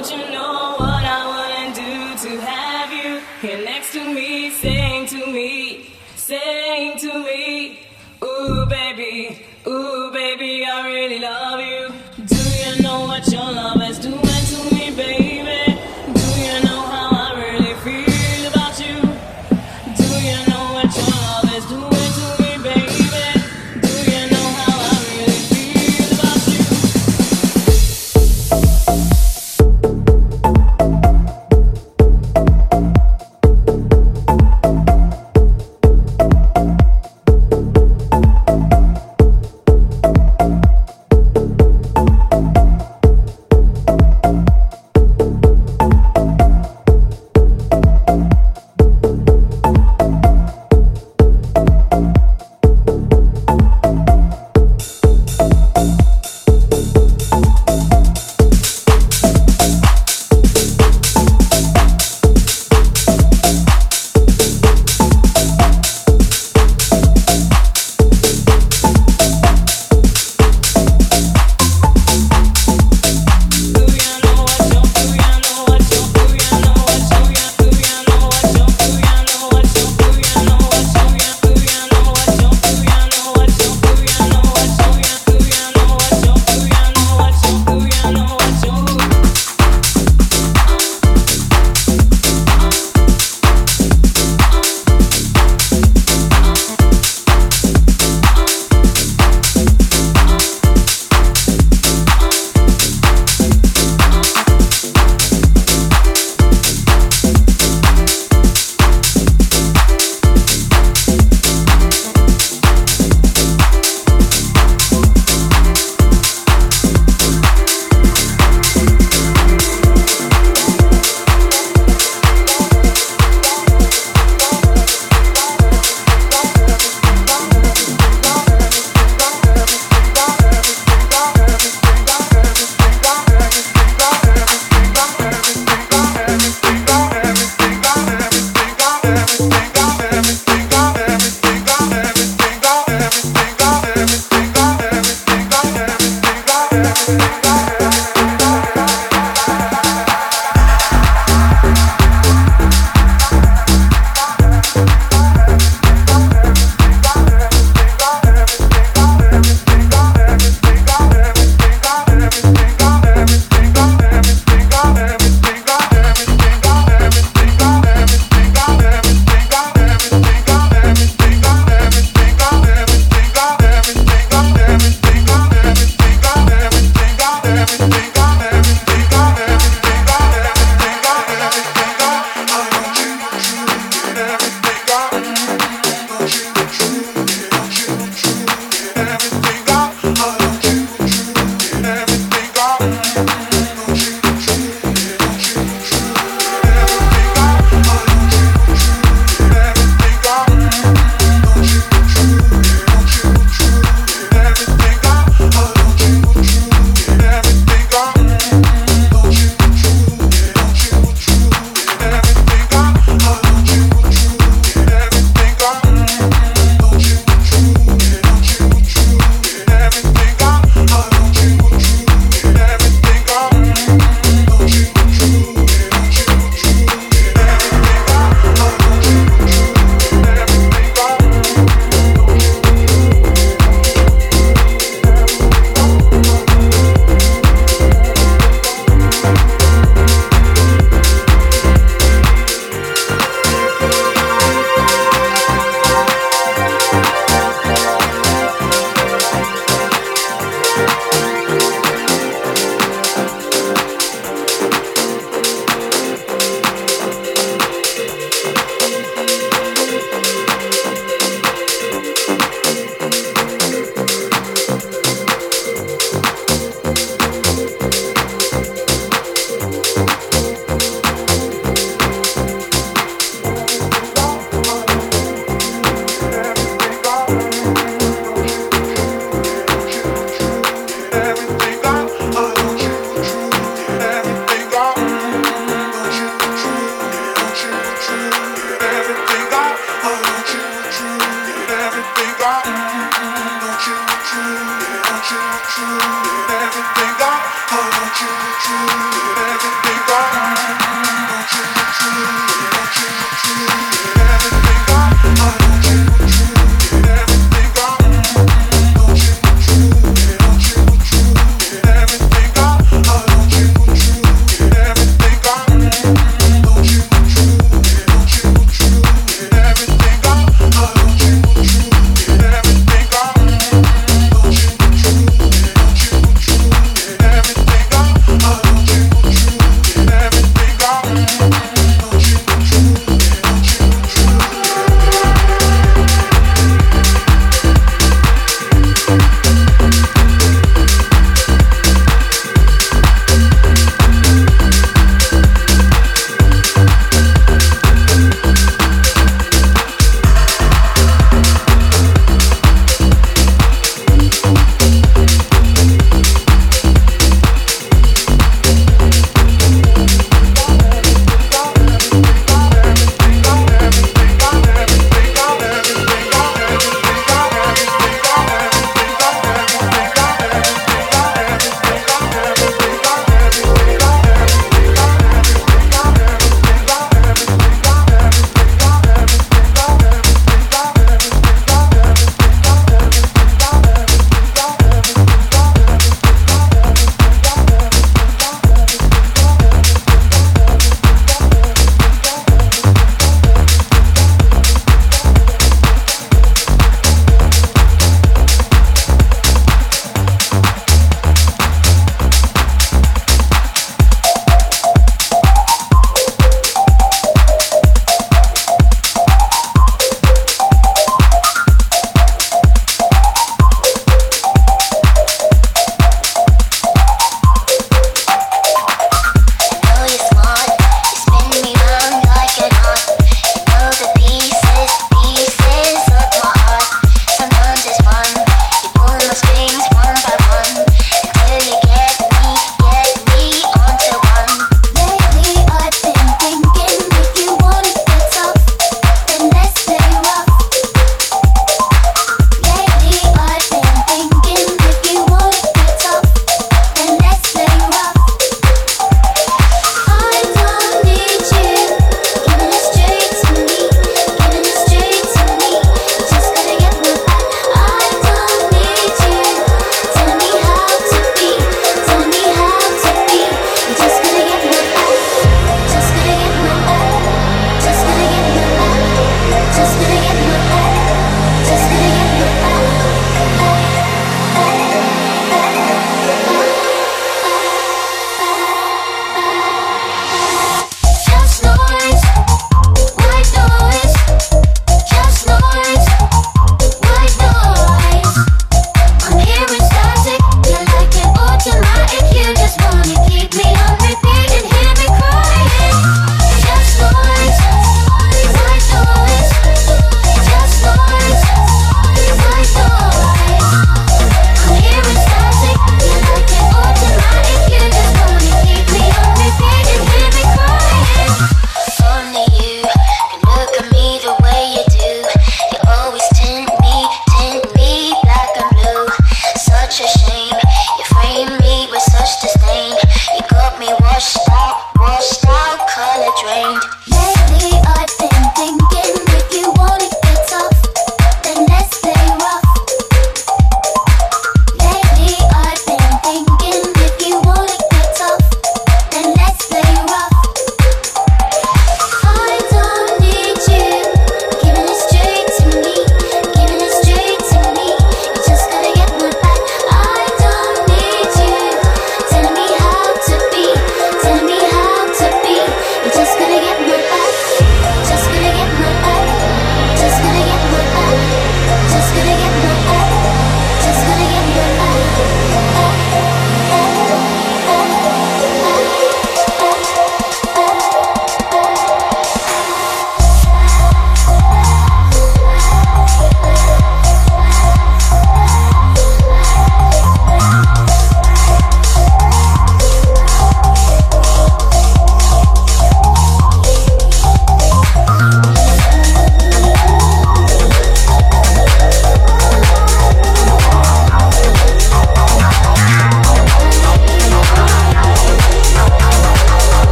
Don't 0.00 0.18
you 0.18 0.30
know 0.30 0.59